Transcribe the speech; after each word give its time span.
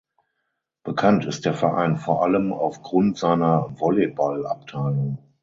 Bekannt 0.81 1.25
ist 1.25 1.45
der 1.45 1.53
Verein 1.53 1.95
vor 1.95 2.23
allem 2.23 2.53
aufgrund 2.53 3.19
seiner 3.19 3.79
Volleyballabteilung. 3.79 5.19